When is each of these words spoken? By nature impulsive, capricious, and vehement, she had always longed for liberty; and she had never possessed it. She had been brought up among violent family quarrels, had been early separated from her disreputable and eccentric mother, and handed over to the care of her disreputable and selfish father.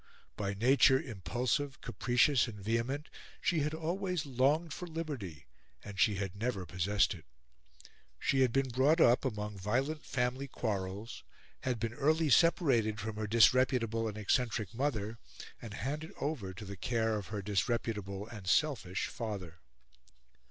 By 0.35 0.55
nature 0.55 0.99
impulsive, 0.99 1.79
capricious, 1.79 2.47
and 2.47 2.59
vehement, 2.59 3.07
she 3.39 3.59
had 3.59 3.75
always 3.75 4.25
longed 4.25 4.73
for 4.73 4.87
liberty; 4.87 5.45
and 5.83 5.99
she 5.99 6.15
had 6.15 6.35
never 6.35 6.65
possessed 6.65 7.13
it. 7.13 7.23
She 8.17 8.39
had 8.39 8.51
been 8.51 8.69
brought 8.69 8.99
up 8.99 9.23
among 9.25 9.59
violent 9.59 10.03
family 10.03 10.47
quarrels, 10.47 11.23
had 11.59 11.79
been 11.79 11.93
early 11.93 12.31
separated 12.31 12.99
from 12.99 13.15
her 13.17 13.27
disreputable 13.27 14.07
and 14.07 14.17
eccentric 14.17 14.73
mother, 14.73 15.19
and 15.61 15.75
handed 15.75 16.11
over 16.19 16.51
to 16.51 16.65
the 16.65 16.77
care 16.77 17.15
of 17.15 17.27
her 17.27 17.43
disreputable 17.43 18.25
and 18.25 18.47
selfish 18.49 19.05
father. 19.05 19.59